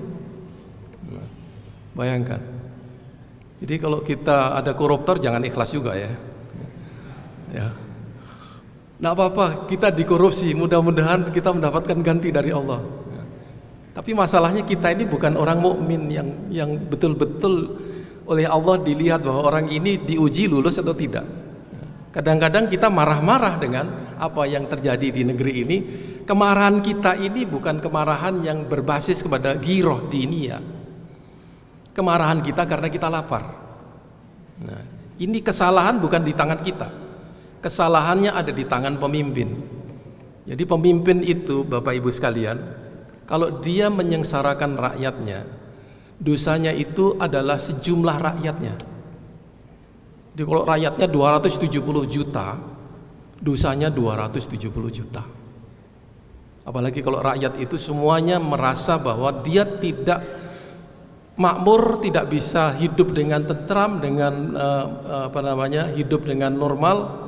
[1.09, 1.27] nah,
[1.97, 2.41] bayangkan
[3.61, 6.11] jadi kalau kita ada koruptor jangan ikhlas juga ya
[7.53, 7.69] ya
[9.01, 13.23] Nah apa-apa kita dikorupsi mudah-mudahan kita mendapatkan ganti dari Allah ya.
[13.97, 17.81] tapi masalahnya kita ini bukan orang mukmin yang yang betul-betul
[18.29, 21.25] oleh Allah dilihat bahwa orang ini diuji lulus atau tidak
[22.11, 23.87] Kadang-kadang kita marah-marah dengan
[24.19, 25.77] apa yang terjadi di negeri ini.
[26.27, 30.59] Kemarahan kita ini bukan kemarahan yang berbasis kepada giroh dinia.
[31.91, 33.43] Kemarahan kita karena kita lapar.
[34.63, 34.83] Nah,
[35.19, 36.87] ini kesalahan bukan di tangan kita.
[37.59, 39.49] Kesalahannya ada di tangan pemimpin.
[40.47, 42.57] Jadi pemimpin itu Bapak Ibu sekalian,
[43.29, 45.45] kalau dia menyengsarakan rakyatnya,
[46.17, 48.91] dosanya itu adalah sejumlah rakyatnya
[50.31, 52.55] jadi kalau rakyatnya 270 juta,
[53.43, 55.23] dosanya 270 juta.
[56.63, 60.23] Apalagi kalau rakyat itu semuanya merasa bahwa dia tidak
[61.41, 64.85] makmur, tidak bisa hidup dengan tentram, dengan uh,
[65.33, 67.27] apa namanya, hidup dengan normal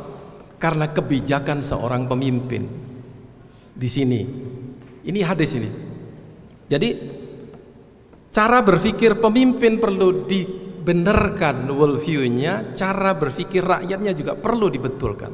[0.62, 2.70] karena kebijakan seorang pemimpin.
[3.74, 4.22] Di sini,
[5.04, 5.70] ini hadis ini.
[6.70, 6.90] Jadi
[8.30, 10.46] cara berpikir pemimpin perlu di
[10.84, 15.34] benarkan worldview-nya, cara berpikir rakyatnya juga perlu dibetulkan.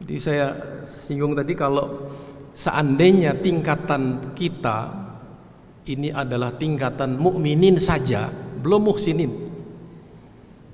[0.00, 0.46] Jadi saya
[0.86, 2.10] singgung tadi kalau
[2.56, 5.05] seandainya tingkatan kita
[5.86, 8.26] ini adalah tingkatan mukminin saja,
[8.60, 9.32] belum muhsinin.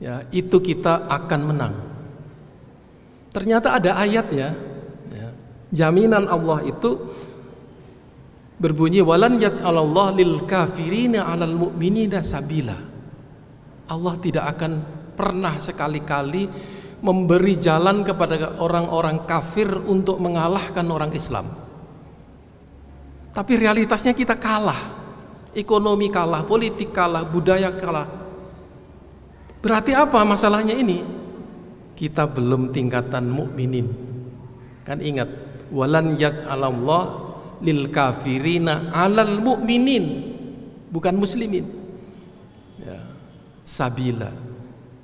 [0.02, 1.74] Ya, itu kita akan menang.
[3.30, 4.56] Ternyata ada ayatnya,
[5.12, 5.28] ya,
[5.70, 6.98] jaminan Allah itu
[8.58, 12.76] berbunyi walan yaj'alallah lil kafirina 'alal mu'minina sabila.
[13.88, 14.72] Allah tidak akan
[15.12, 16.48] pernah sekali-kali
[17.02, 21.50] memberi jalan kepada orang-orang kafir untuk mengalahkan orang Islam.
[23.32, 25.01] Tapi realitasnya kita kalah.
[25.52, 28.08] Ekonomi kalah, politik kalah, budaya kalah.
[29.60, 31.04] Berarti apa masalahnya ini?
[31.92, 33.86] Kita belum tingkatan mukminin.
[34.82, 35.28] Kan ingat,
[35.70, 37.02] walan yaj'alallah
[37.62, 40.04] lil kafirina 'alal mu'minin,
[40.90, 41.82] bukan muslimin
[43.72, 44.30] sabila.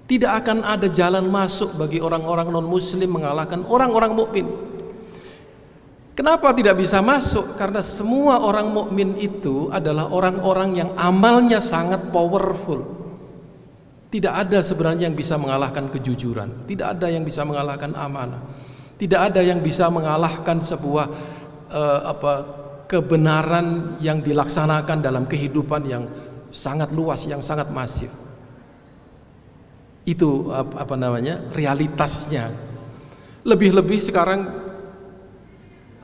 [0.09, 4.47] Tidak akan ada jalan masuk bagi orang-orang non-muslim mengalahkan orang-orang mukmin.
[6.19, 7.55] Kenapa tidak bisa masuk?
[7.55, 12.83] Karena semua orang mukmin itu adalah orang-orang yang amalnya sangat powerful.
[14.11, 18.43] Tidak ada sebenarnya yang bisa mengalahkan kejujuran, tidak ada yang bisa mengalahkan amanah.
[18.99, 21.07] Tidak ada yang bisa mengalahkan sebuah
[21.71, 22.33] uh, apa
[22.91, 26.03] kebenaran yang dilaksanakan dalam kehidupan yang
[26.51, 28.11] sangat luas, yang sangat masif.
[30.03, 31.47] Itu apa namanya?
[31.55, 32.51] realitasnya.
[33.47, 34.68] Lebih-lebih sekarang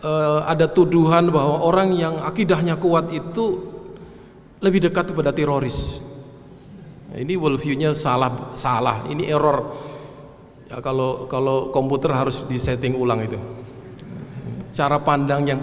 [0.04, 3.72] uh, ada tuduhan bahwa orang yang akidahnya kuat itu
[4.60, 5.98] lebih dekat kepada teroris.
[7.10, 9.08] Nah, ini worldview-nya salah, salah.
[9.08, 9.72] Ini error.
[10.68, 13.40] Ya, kalau kalau komputer harus disetting ulang itu.
[14.74, 15.60] Cara pandang yang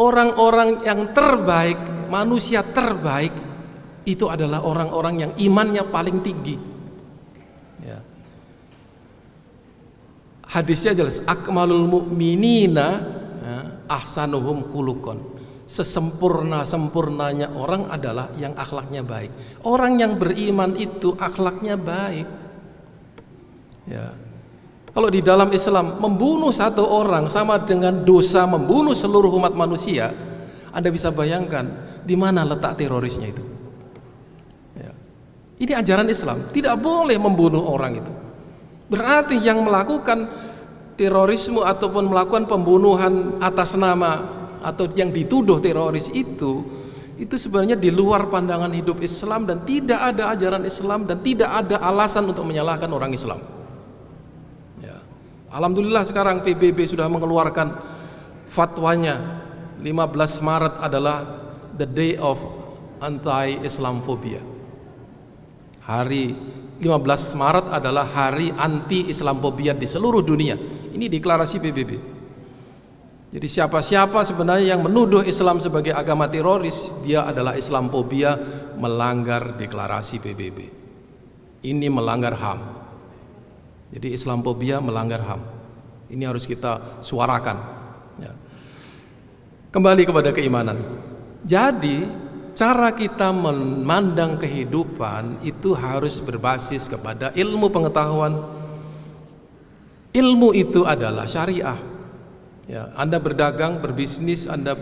[0.00, 3.34] orang-orang yang terbaik, manusia terbaik
[4.08, 6.56] itu adalah orang-orang yang imannya paling tinggi.
[7.84, 8.00] Ya.
[10.48, 13.19] Hadisnya jelas akmalul mu'minina
[13.90, 19.30] ahsanuhum kulukon sesempurna sempurnanya orang adalah yang akhlaknya baik.
[19.62, 22.26] Orang yang beriman itu akhlaknya baik.
[23.86, 24.10] Ya.
[24.90, 30.10] Kalau di dalam Islam membunuh satu orang sama dengan dosa membunuh seluruh umat manusia,
[30.74, 31.70] Anda bisa bayangkan
[32.02, 33.44] di mana letak terorisnya itu.
[34.74, 34.90] Ya.
[35.62, 38.12] Ini ajaran Islam, tidak boleh membunuh orang itu.
[38.90, 40.49] Berarti yang melakukan
[41.00, 44.20] terorisme ataupun melakukan pembunuhan atas nama
[44.60, 46.60] atau yang dituduh teroris itu
[47.16, 51.80] itu sebenarnya di luar pandangan hidup Islam dan tidak ada ajaran Islam dan tidak ada
[51.80, 53.40] alasan untuk menyalahkan orang Islam.
[54.80, 55.00] Ya.
[55.52, 57.76] Alhamdulillah sekarang PBB sudah mengeluarkan
[58.48, 59.40] fatwanya
[59.80, 61.16] 15 Maret adalah
[61.76, 62.40] the day of
[63.04, 64.40] anti-Islamophobia.
[65.84, 66.24] Hari
[66.80, 70.79] 15 Maret adalah hari anti-Islamophobia di seluruh dunia.
[70.90, 71.92] Ini deklarasi PBB.
[73.30, 78.34] Jadi siapa-siapa sebenarnya yang menuduh Islam sebagai agama teroris, dia adalah Islamophobia
[78.74, 80.58] melanggar deklarasi PBB.
[81.62, 82.60] Ini melanggar HAM.
[83.94, 85.40] Jadi Islamophobia melanggar HAM.
[86.10, 87.56] Ini harus kita suarakan.
[88.18, 88.34] Ya.
[89.70, 90.82] Kembali kepada keimanan.
[91.46, 92.02] Jadi
[92.58, 98.58] cara kita memandang kehidupan itu harus berbasis kepada ilmu pengetahuan.
[100.10, 101.90] Ilmu itu adalah syariah
[102.70, 104.78] Ya, anda berdagang, berbisnis, Anda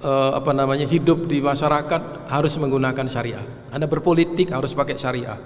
[0.00, 3.44] uh, apa namanya hidup di masyarakat harus menggunakan syariah.
[3.68, 5.36] Anda berpolitik harus pakai syariah.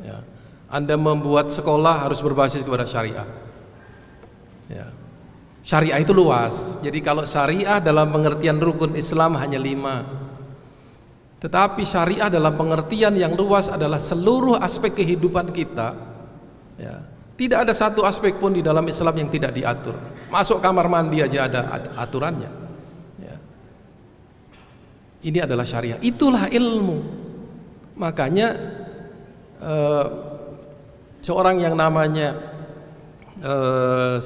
[0.00, 0.24] Ya.
[0.72, 3.28] Anda membuat sekolah harus berbasis kepada syariah.
[4.72, 4.88] Ya.
[5.60, 6.80] Syariah itu luas.
[6.80, 10.08] Jadi kalau syariah dalam pengertian rukun Islam hanya lima.
[11.36, 15.92] Tetapi syariah dalam pengertian yang luas adalah seluruh aspek kehidupan kita.
[16.80, 19.92] Ya tidak ada satu aspek pun di dalam Islam yang tidak diatur.
[20.32, 21.60] Masuk kamar mandi aja ada
[22.00, 22.48] aturannya.
[23.20, 23.36] Ya.
[25.20, 26.00] Ini adalah syariah.
[26.00, 26.98] Itulah ilmu.
[28.00, 28.56] Makanya
[29.60, 30.06] uh,
[31.20, 32.40] seorang yang namanya
[33.44, 34.16] uh,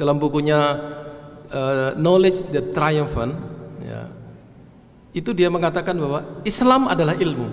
[0.00, 0.60] dalam bukunya
[1.52, 3.36] uh, Knowledge the Triumphant,
[3.84, 4.08] ya,
[5.12, 7.48] itu dia mengatakan bahwa Islam adalah ilmu.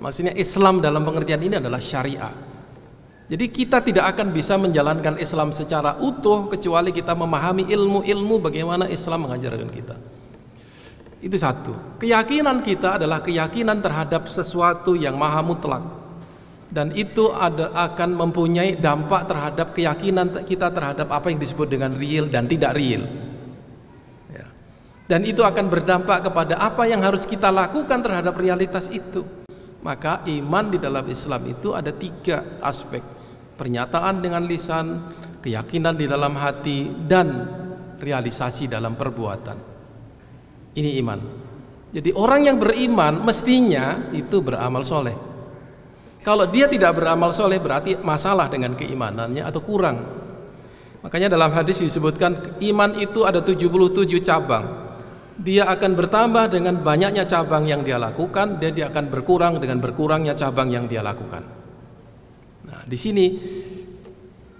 [0.00, 2.43] Maksudnya Islam dalam pengertian ini adalah syariah.
[3.24, 9.24] Jadi kita tidak akan bisa menjalankan Islam secara utuh kecuali kita memahami ilmu-ilmu bagaimana Islam
[9.24, 9.96] mengajarkan kita.
[11.24, 11.72] Itu satu.
[11.96, 15.80] Keyakinan kita adalah keyakinan terhadap sesuatu yang maha mutlak.
[16.68, 22.28] Dan itu ada akan mempunyai dampak terhadap keyakinan kita terhadap apa yang disebut dengan real
[22.28, 23.08] dan tidak real.
[24.28, 24.44] Ya.
[25.08, 29.24] Dan itu akan berdampak kepada apa yang harus kita lakukan terhadap realitas itu.
[29.80, 33.13] Maka iman di dalam Islam itu ada tiga aspek
[33.54, 35.00] pernyataan dengan lisan,
[35.40, 37.26] keyakinan di dalam hati dan
[37.98, 39.56] realisasi dalam perbuatan.
[40.74, 41.20] Ini iman.
[41.94, 45.14] Jadi orang yang beriman mestinya itu beramal soleh.
[46.26, 50.02] Kalau dia tidak beramal soleh berarti masalah dengan keimanannya atau kurang.
[51.04, 54.64] Makanya dalam hadis disebutkan iman itu ada 77 cabang.
[55.36, 60.32] Dia akan bertambah dengan banyaknya cabang yang dia lakukan, dan dia akan berkurang dengan berkurangnya
[60.32, 61.53] cabang yang dia lakukan.
[62.84, 63.26] Nah, di sini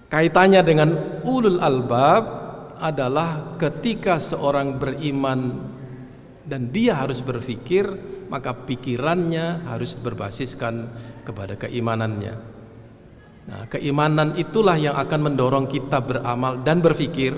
[0.09, 2.25] kaitannya dengan ulul albab
[2.81, 5.41] adalah ketika seorang beriman
[6.41, 7.85] dan dia harus berpikir,
[8.33, 10.89] maka pikirannya harus berbasiskan
[11.20, 12.35] kepada keimanannya.
[13.45, 17.37] Nah, keimanan itulah yang akan mendorong kita beramal dan berpikir.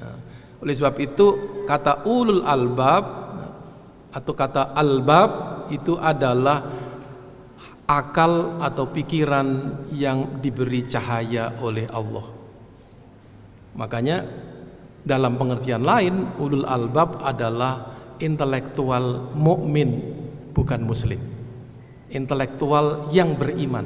[0.00, 0.16] Nah,
[0.64, 1.26] oleh sebab itu
[1.68, 3.04] kata ulul albab
[4.08, 6.83] atau kata albab itu adalah
[7.84, 12.24] akal atau pikiran yang diberi cahaya oleh Allah.
[13.76, 14.24] Makanya
[15.04, 20.00] dalam pengertian lain ulul albab adalah intelektual mukmin
[20.56, 21.20] bukan muslim.
[22.08, 23.84] Intelektual yang beriman.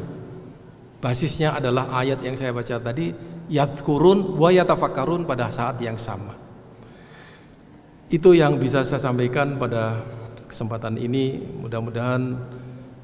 [0.98, 3.10] Basisnya adalah ayat yang saya baca tadi
[3.48, 6.36] yadhkurun wa yatafakkarun pada saat yang sama.
[8.08, 10.00] Itu yang bisa saya sampaikan pada
[10.48, 11.40] kesempatan ini.
[11.60, 12.36] Mudah-mudahan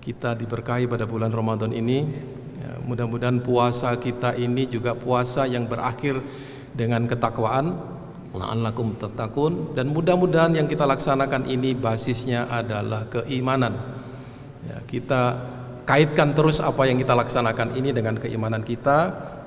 [0.05, 2.05] kita diberkahi pada bulan Ramadan ini.
[2.61, 6.21] Ya, mudah-mudahan puasa kita ini juga puasa yang berakhir
[6.77, 7.73] dengan ketakwaan
[8.37, 13.81] la'allakum tattaqun dan mudah-mudahan yang kita laksanakan ini basisnya adalah keimanan.
[14.69, 15.23] Ya, kita
[15.89, 18.99] kaitkan terus apa yang kita laksanakan ini dengan keimanan kita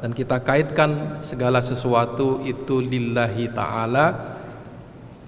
[0.02, 4.38] dan kita kaitkan segala sesuatu itu lillahi taala.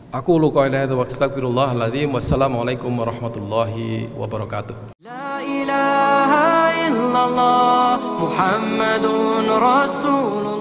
[0.10, 0.66] Aku lu wa
[1.06, 4.98] astaghfirullahaladzim wassalamualaikum warahmatullahi wabarakatuh.
[7.20, 10.59] La ilaha illallah Muhammadun Rasulullah